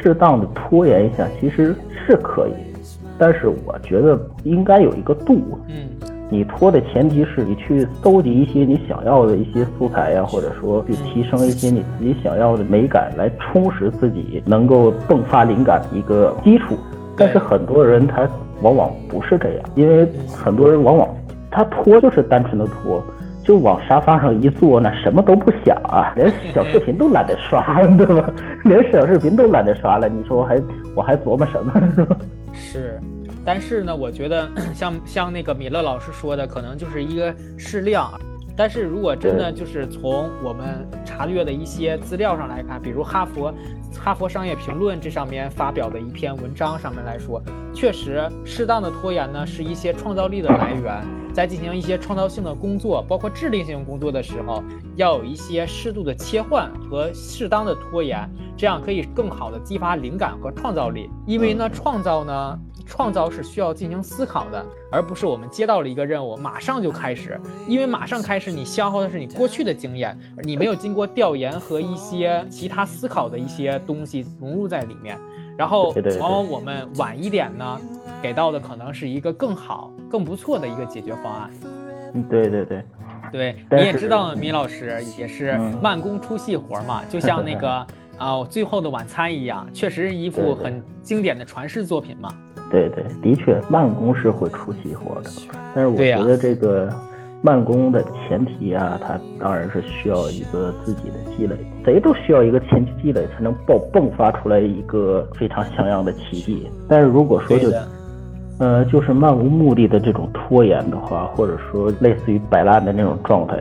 [0.00, 1.74] 适当的拖延一下其实
[2.06, 2.52] 是可以，
[3.18, 5.58] 但是我觉得应该有一个度。
[5.68, 5.74] 嗯。
[6.28, 16.76] 你拖的前提是你去搜集一些你想要的一些素材呀，或者说去提升一些你自己想要的美感，来充实自己能够迸发灵感的一个基础。
[17.16, 18.28] 但是很多人他
[18.60, 21.08] 往往不是这样，因为很多人往往
[21.48, 23.00] 他拖就是单纯的拖，
[23.46, 27.62] 就往沙发上一坐，那什么都不想啊，连小视频都懒得刷，
[27.96, 28.28] 对吧？
[28.64, 30.62] 连小视频都懒得刷了，你说我还
[30.96, 32.16] 我还琢磨什么， 是吧？
[32.52, 33.00] 是。
[33.44, 38.10] 但是呢，我觉得 像像那个米勒老师说的，可能就是一个适量。
[38.56, 43.54] 但是如果真的就是从我们查阅的一些资料上来看，比如哈佛
[43.96, 47.40] 哈佛商业评论这上面发表的一篇文章上面来说，
[47.72, 50.92] 确实适当的拖延呢是一些创造力的来源。
[51.36, 61.10] 在进行一些创造性的工作，包括制定性工作的时候，要有一些适度的切换和适当的拖延，这样可以更好的激发灵感和创造力。
[61.26, 62.58] 因为呢，创造呢。
[62.88, 67.36] 创造是需要进行思考的，而不是我们接到了一个任务马上就开始。
[67.66, 75.18] 因为马上开始，你消耗的是你过去的经验，你没有经过调研和一些其他思考的一些东西融入在里面。
[75.56, 77.80] 然后往往我们晚一点呢，
[78.22, 81.50] 给到的可能是一个更好、更不错的一个解决方案。
[82.14, 82.84] 嗯，对对对，
[83.32, 87.68] 对，你也知道，米老师也是慢工出细活嘛，就像那个
[88.18, 92.28] 啊《最后的晚餐》一样，确实是一部很经典的传世作品嘛。
[92.70, 95.30] 对对，的确慢工是会出细活的，
[95.74, 96.92] 但是我觉得这个
[97.42, 106.68] 慢工的前提啊，它当然是需要一个自己的积累，谁都需要一个前期积累才能爆迸发出来一个非常像样的奇迹。
[106.88, 107.70] 但是如果说就，
[108.58, 113.56] 呃，就是漫无目的的这种拖延的话，或者说类似于摆烂的那种状态，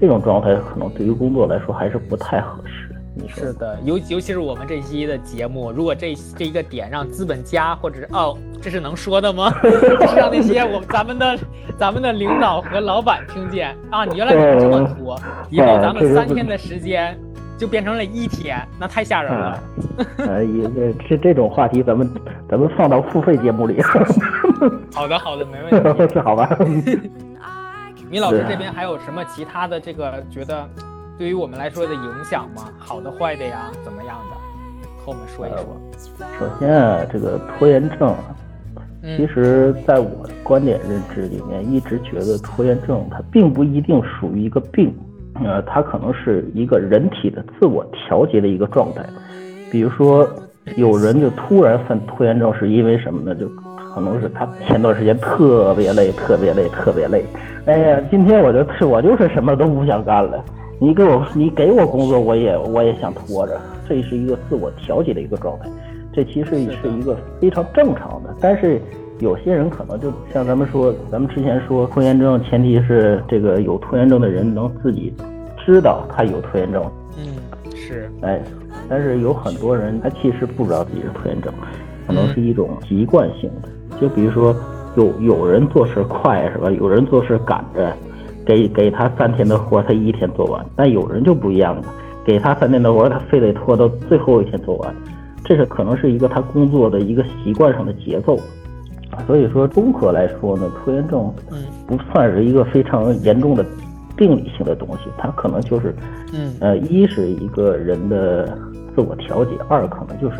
[0.00, 2.89] 这种状态可能对于工作来说还是不太合适。
[3.28, 9.52] 是的，尤尤其是我们这期的节目，如果这这一个点让资本家或者是哦，这是能说的吗？
[10.16, 11.38] 让那些我咱们的
[11.78, 17.18] 咱们的领导和老板听见啊，你原来怎么这么拖，以后咱们三天的时间
[17.58, 19.62] 就变成了一天，那太吓人了。
[20.18, 22.10] 呃，也这这种话题，咱们
[22.48, 23.80] 咱们放到付费节目里。
[24.94, 26.48] 好的，好的，没问题，是 好吧？
[28.10, 30.68] 米老师这边还有什么其他的这个觉得？
[31.20, 32.62] 对于我们来说的影响吗？
[32.78, 34.36] 好的、坏的呀，怎么样的？
[34.96, 35.78] 和我们说一说。
[36.38, 38.14] 首先啊，这个拖延症，
[39.02, 44.94] 其实在我的观点认知里面，一直觉得拖延症它并不一定属于一个病，
[45.44, 49.04] 呃，它可能是一个人体的自我调节的一个状态。
[49.70, 50.26] 比如说，
[50.76, 53.38] 有人就突然犯拖延症，是因为什么呢？
[53.38, 53.46] 就
[53.92, 57.26] 可能是他前段时间特别累，特别累，特别累。
[57.66, 60.42] 哎呀，今天我就我就是什么都不想干了。
[60.82, 65.68] 你给我，你给我工作，我也我也想拖着，这是一个自我调节的一个状态，
[66.10, 68.34] 这其实是一个非常正常的。
[68.40, 68.80] 但是
[69.18, 75.12] 有些人可能就像咱们说，咱们之前说拖延症，前提是这个有拖延症的人能自己
[75.62, 76.82] 知道他有拖延症。
[77.18, 77.36] 嗯，
[77.76, 78.10] 是。
[78.22, 78.40] 哎，
[78.88, 81.52] 但是有很多人他其实不知道自己是拖延症，
[82.06, 83.68] 可能是一种习惯性的。
[84.00, 84.56] 就比如说
[84.96, 86.70] 有有人做事快是吧？
[86.70, 87.94] 有人做事赶着。
[88.50, 90.66] 给给他三天的活，他一天做完。
[90.74, 91.84] 但有人就不一样了，
[92.24, 94.94] 给他三天的活，他非得拖到最后一天做完。
[95.44, 98.36] 这是可能是一个他工作的一个习惯上的节奏。
[99.26, 101.32] 所以说，综合来说呢，拖延症
[101.86, 103.64] 不算是一个非常严重的
[104.16, 105.94] 病理性的东西，它可能就是，
[106.60, 108.46] 呃，一是一个人的
[108.94, 110.38] 自我调节，二可能就是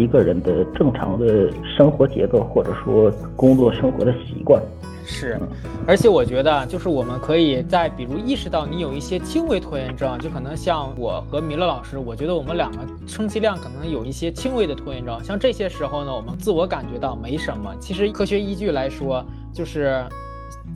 [0.00, 4.62] 一个人的正常的生活节奏，或者说工作生活的习惯。
[5.04, 5.38] 是，
[5.86, 15.18] 而且我觉得，就是我们可以在比如意识到你有一些轻微拖延症，就可能像我和米勒老师，我觉得我们两个充其量可能有一些轻微的拖延症。
[15.24, 17.74] 像这些时候呢，我们自我感觉到没什么。
[17.80, 20.04] 其实科学依据来说，就是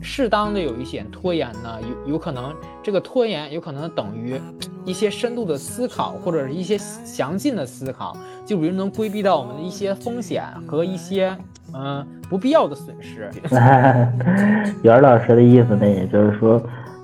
[0.05, 4.39] 适当的有一些拖延呢，有有可能这个拖延有可能等于
[4.85, 8.15] 一些深度的思考，或者是一些详尽的思考，
[8.45, 11.35] 就比如能规避到我们的一些风险和一些。
[11.77, 13.29] 嗯，不必要的损失。
[14.81, 16.61] 袁老师的意思呢，也就是说，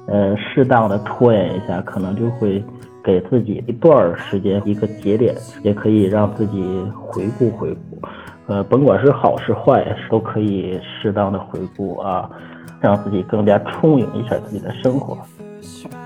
[0.08, 2.64] 呃，适当的拖延一下，可能就会
[3.04, 6.64] 给自己一段时间一个节点，也可以让自己
[6.96, 8.00] 回顾回顾。
[8.52, 12.30] 呃，甭管是好是坏，都可以适当的回顾啊，
[12.82, 15.18] 让自己更加充盈一下自己的生活。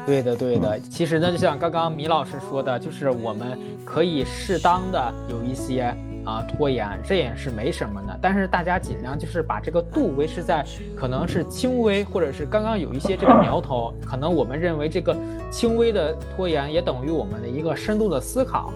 [0.05, 0.79] 对的，对的。
[0.79, 5.91] 其实呢，就像刚刚米老师说的，就是我们可以适当的有一些。
[6.25, 15.15] 啊，拖延这也是没什么的，但是大家尽量就是把这个度维持在可能是轻微，或者是刚刚有一些这个苗头，可能我们认为这个
[15.51, 18.73] 轻微的拖延也等于我们的一个深度的思考。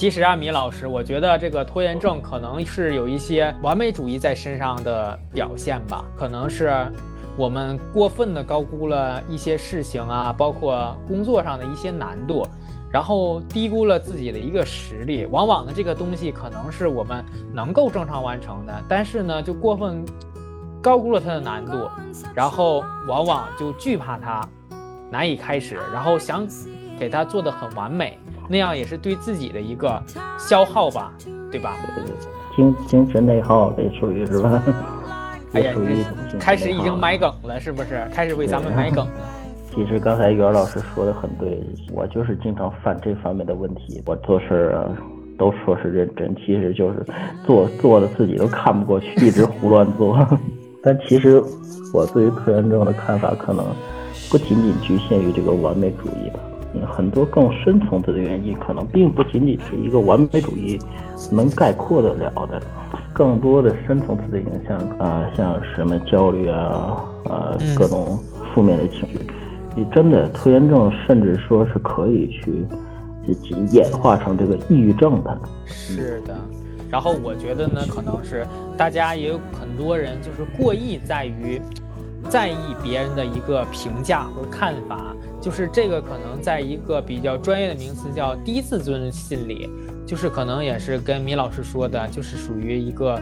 [0.00, 6.90] 其实啊，米老师，我觉得这个拖延症可能是有一些完美主义在身上的表现吧，可能是
[7.36, 12.48] 我们过分的高估了一些事情啊，包括工作上的一些难度。
[12.90, 20.02] 然后低估了自己的一个实力，往往呢这个东西可能是我们能够正常完成的，但是呢就过分
[20.80, 21.86] 高估了它的难度，
[22.34, 24.48] 然后往往就惧怕它，
[25.10, 26.48] 难以开始，然后想
[27.00, 30.00] 给它做的很完美，那样也是对自己的一个
[30.38, 31.10] 消耗吧，
[31.50, 31.74] 对吧？
[32.54, 34.62] 精精神内耗这属于是吧？
[35.54, 35.72] 哎呀，
[36.38, 38.06] 开始已经埋梗了，是不是？
[38.12, 39.12] 开始为咱们埋梗了。
[39.74, 44.02] 其实刚才袁老师说的很对，我就是经常犯这方面的问题。
[44.04, 44.90] 我做事儿啊，
[45.38, 47.06] 都说是认真，其实就是
[47.46, 50.18] 做做的自己都看不过去，一直胡乱做。
[50.82, 51.40] 但其实
[51.94, 53.64] 我对于拖延症的看法，可能
[54.28, 56.40] 不仅仅局限于这个完美主义吧。
[56.86, 60.78] 很多更深层次的原因，可能并不仅仅是一个完美主义
[61.30, 62.60] 能概括得了的，
[63.12, 68.18] 更多的深层次的影响啊，像什么焦虑啊，啊，各种
[68.54, 69.18] 负面的情绪。
[69.76, 72.66] 你真的拖延症，甚至说是可以去
[73.70, 75.40] 演化成这个抑郁症的。
[75.66, 76.36] 是的，
[76.90, 78.44] 然后我觉得呢，可能是
[78.76, 81.60] 大家也有很多人就是过意在于
[82.28, 89.70] 在意别人的一个评价和看法，就是这个可能在一个比较专业的名词叫低自尊心理，
[90.06, 93.20] 就是可能也是跟米老师说的，就是属于一个。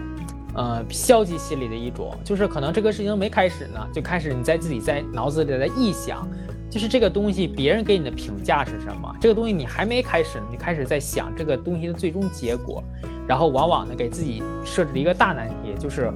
[0.54, 6.26] 呃，消极心理的一种，就是可能这个事情没开始呢，就开始你在自己在脑子里在臆想，
[6.70, 9.14] 就是这个东西别人给你的评价是什么？
[9.20, 12.82] 这个东西你还没开始呢，你开始在想这个东西的最终结果，
[13.26, 16.12] 然后往往呢给自己设置了一个大难题，就是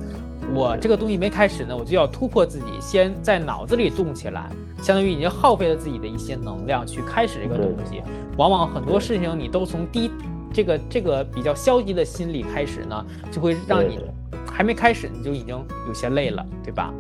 [0.55, 4.51] 我这个东西没开始呢，我就要突破自己，先在脑子里动起来，
[4.83, 8.03] 相当于已经耗费了自己的一些能量去开始这个东西，
[8.37, 10.11] 往往很多事情你都从低
[10.53, 13.99] 这个这个比较消极的心理开始呢，就会让你。
[14.55, 15.57] 还没开始你就已经
[15.88, 16.93] 有些累了，对吧？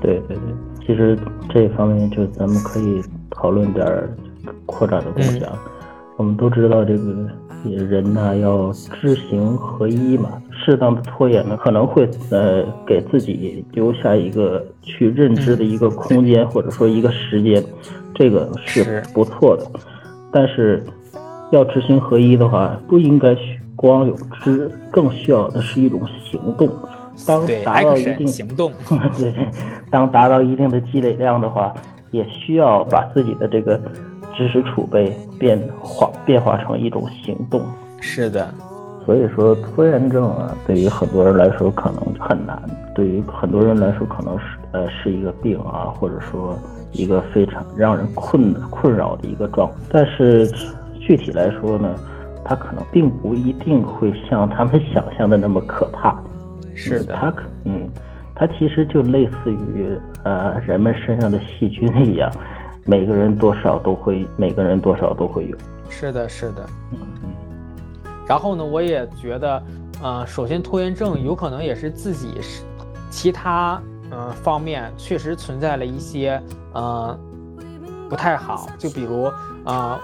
[0.00, 3.86] 对对对，其实这方面就咱们可以讨论点
[4.66, 5.52] 扩展的东西啊。
[6.16, 7.28] 我们都知道这个
[7.64, 17.62] 人呢要知行合一嘛，适当的拖延呢可能会呃给自己留下一个去认知的一个空间或者说一个时间，
[18.14, 19.64] 这个是不错的。
[20.32, 20.82] 但是
[21.52, 23.58] 要知行合一的话，不应该去。
[23.76, 26.68] 光有知，更需要的是一种行动。
[27.26, 28.72] 当达到一定行动，
[29.18, 29.34] 对，
[29.90, 31.72] 当达到一定的积累量的话，
[32.10, 33.80] 也需要把自己的这个
[34.36, 37.62] 知识储备变化变化成一种行动。
[38.00, 38.52] 是的，
[39.04, 42.60] 所以说拖延症啊，对于很多人来说可能很难，
[42.94, 46.58] 对于很多人来说可能是呃是一个病啊，或者说
[46.92, 49.70] 一个非常让人困困扰的一个状。
[49.90, 50.46] 但是
[51.00, 51.94] 具体来说呢？
[52.42, 56.18] 它可能并不一定会像他们想象的那么可怕，
[56.80, 57.88] 是的，它可嗯，
[58.34, 62.30] 它其实就类似于呃人们身上的细菌一样，
[62.84, 65.56] 每个人多少都会，每个人多少都会有。
[65.88, 67.30] 是的，是的，嗯嗯。
[68.26, 69.62] 然后呢，我也觉得，
[70.02, 72.62] 呃，首先拖延症有可能也是自己是
[73.10, 76.40] 其他呃方面确实存在了一些
[76.72, 77.18] 呃
[78.08, 79.24] 不太好，就比如
[79.64, 80.00] 啊。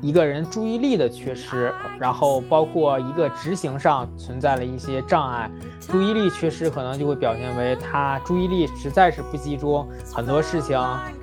[0.00, 10.78] 一个人注意力的缺失，然后包括一个执行上存在了一些障碍，注意力缺失可能就会表现为他注意力实在是不集中，很多事情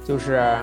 [0.05, 0.55] 就是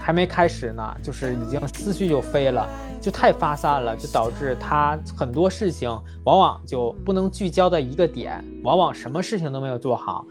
[0.00, 2.68] 还没开始呢，就是已经思绪就飞了，
[3.00, 5.88] 就太发散了，就导致他很多事情
[6.24, 10.26] 往往就不能聚焦在一个点，往往什么事情都没有做好。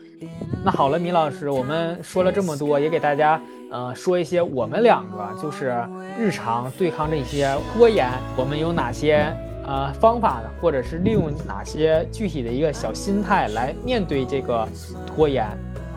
[0.63, 3.41] 那好了，米老师，我们说了这么多，也给大家
[3.72, 5.74] 呃说一些我们两个就是
[6.20, 9.26] 日常对抗这些拖延，我们有哪些
[9.66, 10.50] 呃方法呢？
[10.62, 14.68] 或者是利用哪些具体的一个小心态来面对这个
[15.08, 15.46] 拖延？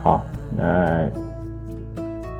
[0.05, 0.25] 好，
[0.57, 1.11] 那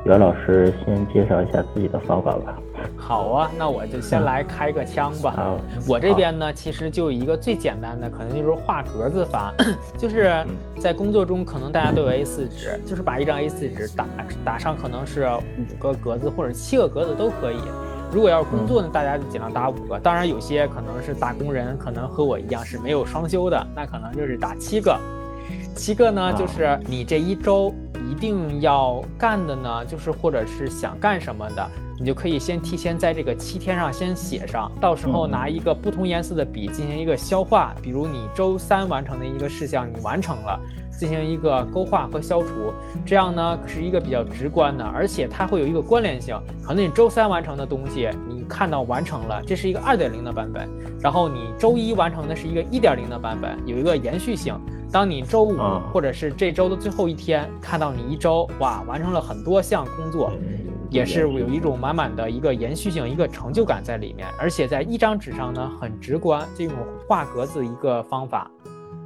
[0.05, 2.57] 袁老师先介绍一下自己的方法吧。
[2.97, 5.33] 好啊，那我就先来开个枪吧。
[5.35, 9.53] 好，我这边呢，其实就一个最简单的，可能就是画格子法，
[9.97, 10.45] 就是
[10.79, 14.05] 在工作中，可能大家都有 A4 纸，就是把一张 A4 纸打
[14.43, 17.57] 打上，可能是五个格子或者七个格子都可以。
[18.11, 19.99] 如果要是工作呢，大家就尽量打五个。
[19.99, 24.97] 当然，有些可能是打工人，可能和我一样是没有双休的，那可能就是打七个。
[25.75, 27.73] 七个呢，就是你这一周
[28.09, 31.69] 一定要干的呢，就是或者是想干什么的。
[31.97, 37.73] 你就可以先提前在这个七天上先写上，到时候拿一个不同颜色的笔进行一个消化。
[37.81, 40.59] 比如你周三完成的一个事项，你完成了，
[40.99, 42.73] 进行一个勾画和消除，
[43.05, 46.37] 这样呢是一个比较直观的，而且它会有一个关联性。
[46.61, 54.53] 可能你周三完成的东西，你看到完成了，这是一个二点零的版本，然后你周一完成的是一个一点零的版本，有一个延续性。
[54.91, 55.57] 当你周五
[55.91, 60.31] 或者是这周的最后一天看到你一周哇完成了很多项工作。
[60.89, 66.75] 也是有一种满满的一个延续性、一个成就感在里面，而且在一张纸上呢很直观，这种
[67.07, 68.49] 画格子一个方法。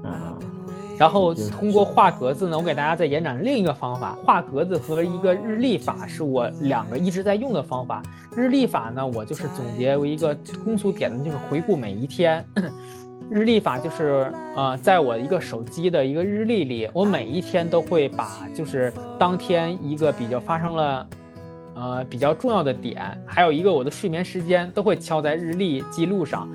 [0.03, 0.33] 啊，
[0.97, 8.01] 然后通过画格子呢，我给大家再延展另一个方法，画格子和一个日历法是我两个一直在用的方法。
[8.35, 12.45] 日历法呢，我就是总结为一个通俗点的，就是回顾每一天。
[13.29, 21.07] 日历法就是呃，在我一个手机的一个日历里，我每一天都会把就是当天一个比较发生了。
[21.79, 26.49] 呃，比较重要的点，还有一个我的睡眠时间都会敲在日历记录上。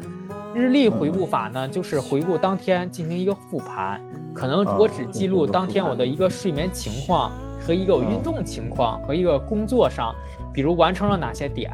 [0.54, 3.98] 日历回顾法呢，就是回顾当天进行一个复盘，
[4.34, 10.14] 可能我只记录当天我的一个睡眠情况和一个运动情况和一个工作上，
[10.52, 11.72] 比如完成了哪些点，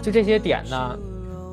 [0.00, 0.98] 就这些点呢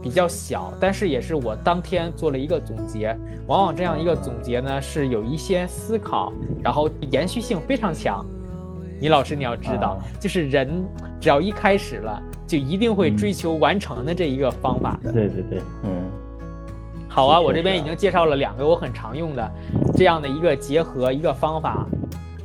[0.01, 3.15] 比较小，但是也是我当天做了一个总结。
[3.45, 6.31] 往往这样一个总结呢是有一些思考，
[6.63, 8.25] 然后延续性非常强。
[8.99, 10.85] 倪老师，你要知道，就是人
[11.19, 15.11] 只要一开始了，就一定会追求完成的这一个方法的。
[15.11, 16.03] 对对对，嗯。
[17.07, 19.51] 好啊，我这边已经介绍了两个我很常用的
[19.95, 21.85] 这样的一个结合一个方法，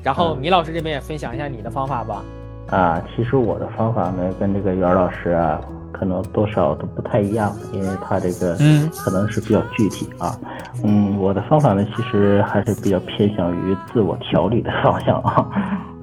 [0.01, 2.23] 然后米老师这边也分享一下你的方法吧。
[2.69, 5.61] 啊，其实我的方法呢，跟这个袁老师啊，
[5.91, 10.39] 可能多少都不太一样，因为他这个嗯，可能是比较具体啊。
[10.85, 15.49] 嗯，我的方法呢，其实还是比较偏向于自我调理的方向啊。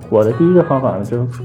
[0.09, 1.43] 我的第一个方法呢，就是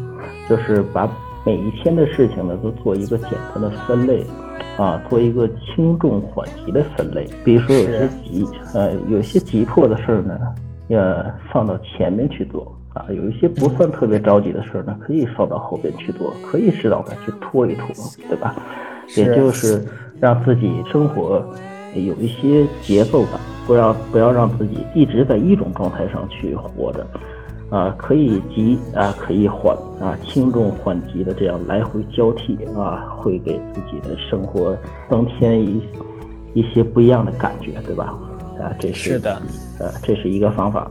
[0.49, 1.09] 就是把
[1.45, 4.25] 每一天的事情呢都做一个简单的分类，
[4.77, 7.29] 啊，做一个轻重缓急的分类。
[7.45, 10.39] 比如说有些急，呃，有些急迫的事儿呢，
[10.89, 17.89] 要放到前面去做啊；有一些不算特别着急的事儿呢，可以放到后边去做，可以适当的去拖一拖，
[18.29, 18.55] 对吧？
[19.17, 19.85] 也就是
[20.21, 21.45] 让自己生活
[21.95, 23.33] 有一些节奏感，
[23.67, 27.05] 不要不要让自己一直在一种状态上去活着。
[27.73, 34.77] 啊，可以急啊，可以缓啊，轻重缓急的这样来回交替啊，会给自己的生活
[35.09, 35.83] 增添一
[36.53, 38.15] 一些不一样的感觉，对吧？
[38.61, 39.41] 啊，这是是的，
[39.79, 40.91] 呃，这是一个方法。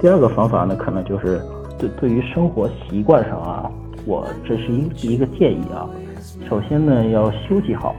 [0.00, 1.42] 第二个方法呢，可能就是
[1.76, 3.68] 对对于生活习惯上啊，
[4.06, 5.90] 我这是一一个建议啊。
[6.48, 7.96] 首先呢，要休息好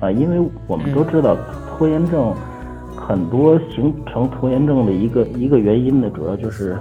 [0.00, 1.36] 啊，因为我们都知道
[1.76, 2.32] 拖延症
[2.96, 6.74] 很多形成拖延症的一个一个原因呢，主要就是。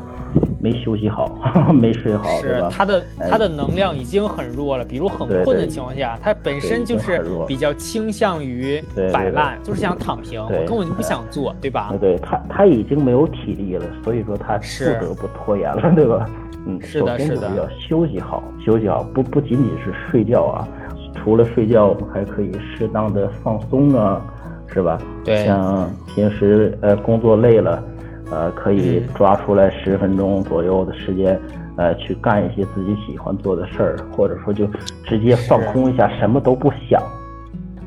[0.65, 1.29] 没休息好，
[1.71, 4.83] 没睡好，是他的他的能量已经很弱了。
[4.83, 11.93] 比如很困的情况下，他本身就是比较倾向于摆烂，就是想躺平，我根本就不想做，对吧？
[12.01, 16.25] 对他他已经没有体力了，所以说他不得不拖延了， 对吧？
[16.65, 20.67] 嗯，是的，是的，要休息好，休息好不不仅仅是睡觉啊，
[21.13, 24.19] 除了睡觉，我们还可以适当的放松啊，
[24.65, 24.97] 是吧？
[25.23, 27.83] 对，像平时呃工作累了。
[28.31, 31.39] 呃，可以抓出来十分钟左右的时间，
[31.77, 34.67] 呃，去干一些自己喜欢做的事儿，或者说就
[35.03, 37.01] 直接放空一下，什么都不想。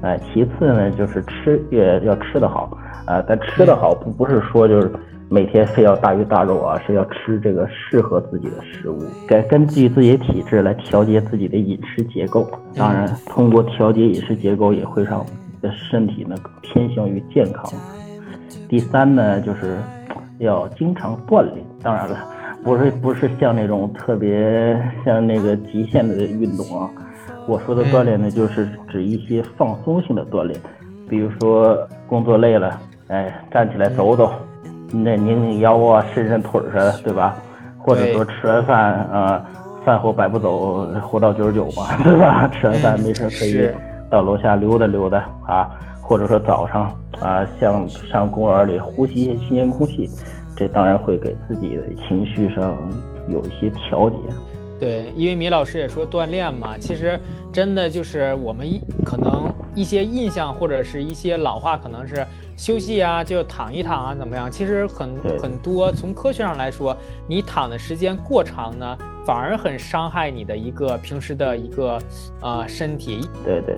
[0.01, 2.71] 哎，其次呢，就是吃也要吃得好，
[3.05, 4.89] 啊，但吃得好不不是说就是
[5.29, 12.49] 每天非要大鱼大肉啊，是要吃这个适合自己的食物，该根据自己的体质来调节自己的饮食结构。
[12.77, 15.27] 当然，通过调节饮食结构，也会让
[15.61, 17.65] 的身体呢偏向于健康。
[18.69, 19.77] 第三呢，就是。
[20.39, 22.17] 要经常锻炼，当然了，
[22.65, 26.89] 不是不是像那种特别像那个极限的运动啊，
[27.47, 30.59] 我说的锻炼呢，就是指一些放松性的锻炼，
[31.09, 31.77] 比如说
[32.07, 32.79] 工作累了，
[33.09, 34.33] 哎，站起来走走，
[34.93, 37.37] 那拧拧腰啊，伸伸腿啥的，对吧？
[37.79, 39.45] 或者说吃完饭啊，
[39.85, 42.47] 饭后百步走，活到九十九嘛， 对吧？
[42.49, 43.71] 吃完饭没事可以
[44.11, 45.71] 到楼下溜达溜达啊，
[46.09, 46.85] 或者说早上
[47.21, 50.09] 啊，像上公园里呼吸一些新鲜空气，
[50.57, 52.75] 这当然会给自己的情绪上
[53.29, 54.17] 有一些调节。
[54.81, 57.21] 对，因为米老师也说锻炼嘛，其实
[57.53, 62.25] 真的就是我们一可能一些印象或者是一些老话，可能是
[62.57, 64.51] 休息啊，就躺一躺啊，怎么样？
[64.51, 66.97] 其实很很多从科学上来说，
[67.27, 68.97] 你躺的时间过长呢，
[69.27, 71.99] 反而很伤害你的一个平时的一个
[72.41, 73.29] 呃身体。
[73.45, 73.77] 对对。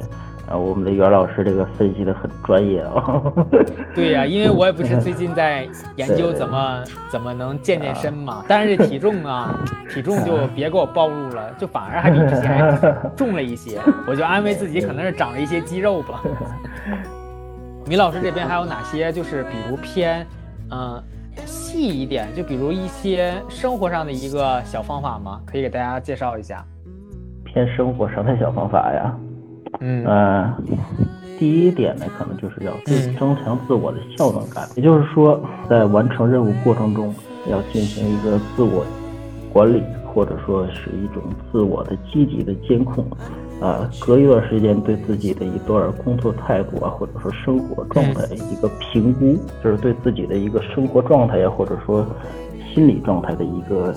[0.51, 3.23] 啊，我们的袁老师这个分析的很专业啊。
[3.95, 9.57] 对呀， 因为我也不是最近在研究怎么怎么能健健身嘛，但是体重啊，
[9.89, 12.77] 体重就别给我暴露了，就反而还比之前
[13.17, 13.79] 重了一些，
[14.09, 16.21] 我就安慰自己可能是长了一些肌肉吧。
[17.87, 20.27] 米老师这边还有哪些就是比如偏
[20.73, 21.01] 嗯
[21.47, 25.41] 细一点，就比如一些生活上的一个小方法吗？
[25.47, 26.65] 可以给大家介绍一下。
[27.45, 29.15] 偏生活上的小方法呀。
[29.79, 30.53] 嗯
[31.39, 32.73] 第一点呢，可能就是要
[33.19, 35.41] 增强自我的效能感，也就是说，
[35.71, 37.15] 在完成任务过程中，
[37.49, 38.85] 要进行一个自我
[39.51, 43.07] 管理，或者说是一种自我的积极的监控。
[43.61, 52.07] 啊，隔一段时间对自己的一段工作态度啊，或者说生活状态一个评估，就是对自己的一个生活状态呀，或者说
[52.75, 53.95] 心理状态的一个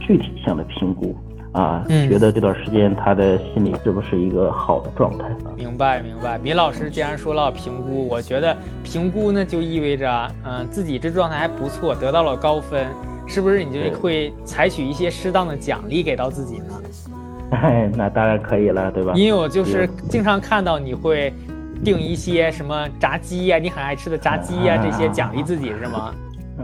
[0.00, 1.14] 具体性的评估。
[1.54, 5.24] 啊，觉得这段时间他的心理是不是一个好的状态？
[5.56, 6.36] 明白明白。
[6.36, 12.84] 米老师既然说了评估，我觉得评估呢就意味着，嗯，自己这状态还不错，得到了高分，
[13.26, 16.74] 是不是你就会采取一些适当的奖励给到自己呢？
[17.52, 19.12] 哎， 那当然可以了，对吧？
[19.14, 21.32] 因为我就是经常看到你会
[21.84, 26.12] 订一些什么炸鸡呀，你很爱吃的炸鸡呀， 这些奖励自己是吗？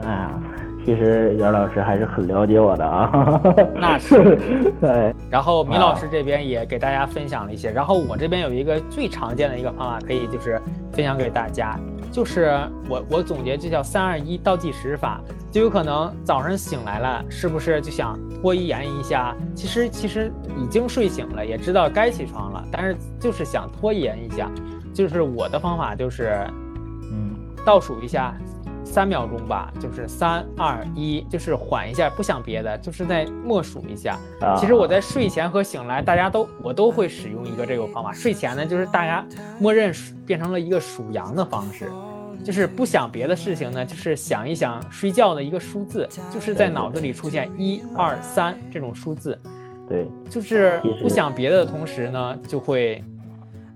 [0.03, 0.43] 啊。
[0.91, 3.41] 其实袁老师还是很了解我的啊，
[3.79, 4.37] 那是。
[4.81, 5.15] 对。
[5.31, 10.61] 然后米老师这边也给大家分享了一些，然后我这边有一个最常见的一个方法，可以就是
[10.91, 11.79] 分享给大家，
[12.11, 15.21] 就是我我总结就叫三二一倒计时法，
[15.53, 19.33] 就有可能早上醒来了，是不是就想拖延一下？
[19.55, 24.51] 其实其实已经睡醒了，也知道该起床了，但是就是想拖延一下，
[24.93, 26.45] 就是我的方法就是，
[27.13, 28.35] 嗯，倒数一下。
[28.91, 34.19] 三秒钟吧，就是三二一，就是缓一下，不想别的，就是在默数一下。
[34.59, 38.13] 其实我在睡前和醒来，大家都我都会使用一个这个方法。
[38.13, 39.25] 睡前呢，就是大家
[39.61, 39.95] 默认
[40.27, 41.89] 变成了一个数羊的方式，
[42.45, 49.39] 就是不想别的事情呢，就是想一想睡觉的一个数字，就是在脑子里出现一二三这种数字。
[49.89, 53.03] 对，就是不想别的同时呢，就会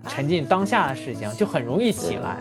[0.09, 2.37] 沉浸当下的事情，就很容易起来。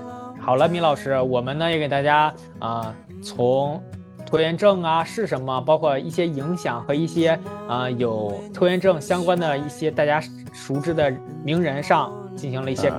[0.46, 3.82] 好了，米老师，我们呢也给大家啊，从
[4.26, 10.22] 拖延症啊是什么，包括一些影响和一些啊有拖延症相关的一些大家
[10.52, 11.10] 熟知的
[11.46, 12.92] 名人上进行了一些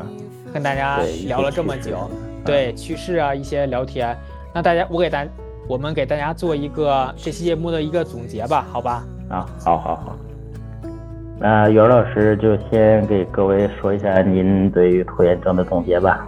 [0.54, 2.08] 跟大家聊了这么久，
[2.46, 4.16] 对趋势啊一些聊天。
[4.54, 5.26] 那大家，我给大
[5.68, 9.04] 我们给大家做一个这期节目的一个总结吧，好吧？
[9.28, 10.16] 啊，好好好。
[11.38, 16.26] 那袁老师就先给各位说一下您对于拖延症的总结吧。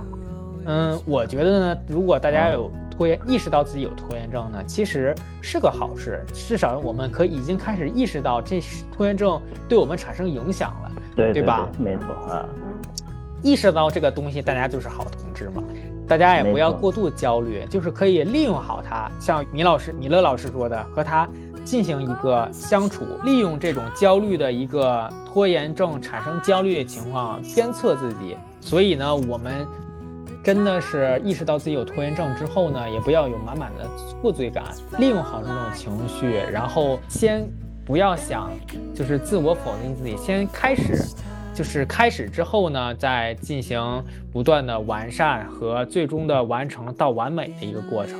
[0.66, 8.60] 嗯，我觉得呢，如果大家有拖延，意识到自己有拖延症呢，其实是个好事，至少我们可以已经开始意识到这
[8.92, 11.68] 拖延症对我们产生影响了，对对吧？
[11.78, 12.44] 没错啊，
[13.42, 15.62] 意识到这个东西，大家就是好同志嘛，
[16.08, 21.28] 大家也不要过度焦虑，就是可以利用好它，像米老师、米勒老师说的，和他
[21.64, 29.64] 进行一个相处，利用这种焦虑的一个拖延症产生焦虑的情况鞭策自己，所以呢，我们。
[30.46, 33.84] 真的是意识到自己有拖延症之后呢，也不要有满满的
[34.22, 34.62] 负罪感，
[34.96, 37.44] 利用好这种情绪，然后先
[37.84, 38.48] 不要想，
[38.94, 41.02] 就是自我否定自己，先开始，
[41.52, 48.16] 就是开始之后呢，再进行不断的完善和最终的完成到完美的一个过程。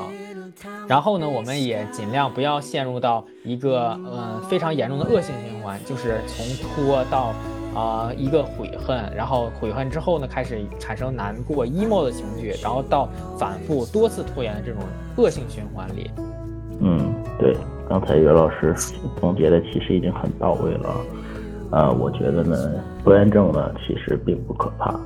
[0.89, 7.33] 然后呢，我们也尽量不要陷入到一个嗯非常严重的恶性循环，就是从拖到。
[7.77, 13.07] 啊，一个悔恨，然后悔恨之后呢，开始产生难过、emo 的情绪，然后到
[13.39, 14.81] 反复多次拖延的这种
[15.19, 16.11] 恶性循环里。
[16.81, 17.55] 嗯，对，
[17.87, 18.75] 刚才袁老师
[19.21, 20.89] 总结的其实已经很到位了。
[21.71, 22.57] 啊，我觉得呢，
[23.05, 24.99] 拖延症呢其实并不可怕，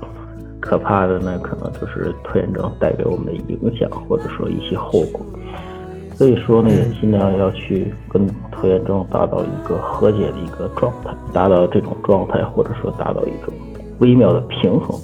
[0.61, 5.21] 可怕的呢可能就是拖延症带给我们的影响，或者说一些后果。
[6.15, 8.29] 所以说呢，也尽量要去跟
[8.61, 13.55] 拖延症达到一个和解的一个状态，达到这种状态，或者说达到一种
[14.01, 14.95] 微妙的平衡。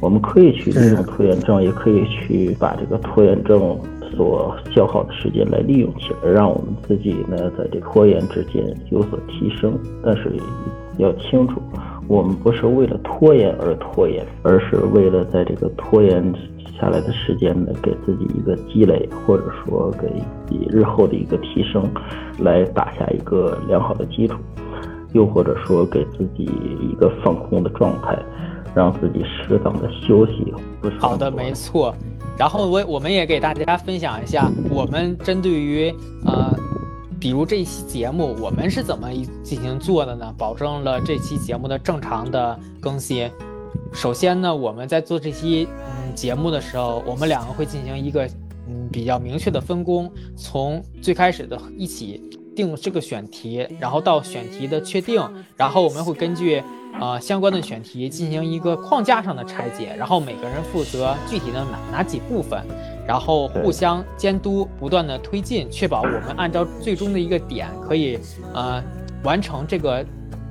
[0.00, 3.78] 我们可以去利用拖延症，也可以去把这个拖延症
[4.14, 9.78] 所消耗的时间来利用起来，让我们自己呢在这拖延之间有所提升。
[10.02, 10.32] 但是
[10.96, 11.60] 要清楚，
[12.08, 16.32] 我们不是为了拖延而拖延，而是为了在这个拖延
[16.80, 21.82] 下来的时间呢，给自己一个积累，或者说给自己日后的一个提升，
[22.38, 24.36] 来打下一个良好的基础，
[25.12, 28.18] 又或者说给自己一个放空的状态。
[28.74, 30.52] 让自己适当的休息。
[30.98, 31.94] 好的，没错。
[32.36, 35.90] 然后我我们也给大家分享一下，我们针对于
[36.26, 36.54] 呃，
[37.18, 39.10] 比如这一期节目，我们是怎么
[39.42, 40.34] 进行做的呢？
[40.36, 43.30] 保证了这期节目的正常的更新。
[43.92, 48.26] 首先呢，我们在做这期嗯节目的时候，我们两个会进行一个
[48.68, 52.22] 嗯比较明确的分工，从最开始的一起
[52.56, 55.22] 定这个选题，然后到选题的确定，
[55.56, 56.62] 然后我们会根据。
[56.98, 62.58] 呃，相关的选题进行一个框架上的拆解，然后每个人负责具体的哪哪几部分，
[63.06, 68.18] 然后互相监督，不断的推进，确保我们按照最终的一个点可以
[68.54, 68.82] 呃
[69.22, 70.02] 完成这个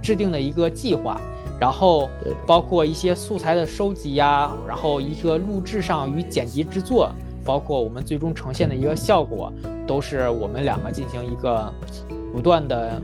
[0.03, 1.19] 制定的一个计划，
[1.59, 2.07] 然后
[2.45, 7.09] 包括一些素材的收集呀，然后一个录制上与剪辑制作，
[7.45, 9.53] 包括我们最终呈现的一个效果，
[9.87, 11.71] 都是我们两个进行一个
[12.33, 13.01] 不断的。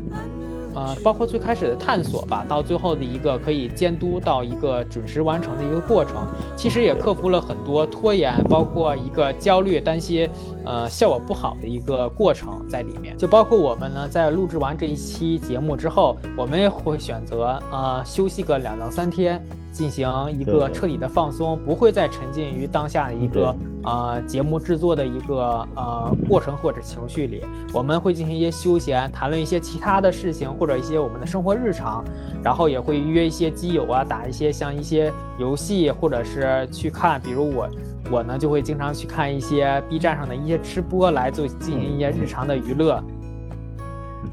[0.73, 6.25] 呃，包括最开始的探索吧，到最后的一个可以监督到一个准时完成的一个过程，
[6.55, 10.29] 其实也克服了很多拖延，包括一个焦虑、担心，
[10.65, 13.17] 呃，效果不好的一个过程在里面。
[13.17, 19.41] 就包括我们呢，在录制完这一期节目之后，我们也会选择呃休息个两到三天。
[19.71, 20.05] 进行
[20.37, 23.55] 一个彻底的放松，不会再沉浸于当下的一个
[23.85, 27.41] 呃节目制作的一个呃过程或者情绪里。
[27.73, 32.03] 我们会进行一些休闲，谈论一些其他的事情或者一些我们的生活日常，
[32.43, 35.09] 然后也会约一些基友啊，打一些像一些
[35.39, 37.65] 游戏，或者是去看，比如我
[38.09, 43.03] 我呢就会经常去看一些 B 站上的一些吃播来做进行一些日常的娱乐。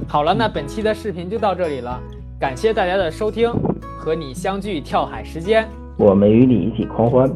[0.07, 2.01] 好了，那本期的视频就到这里了，
[2.39, 3.53] 感谢大家的收听。
[4.01, 7.29] 和你相聚跳海时间，我们与你一起狂欢。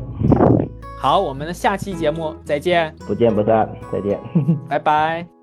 [0.98, 4.18] 好，我们的下期节目再见，不见不散，再见，
[4.70, 5.41] 拜拜。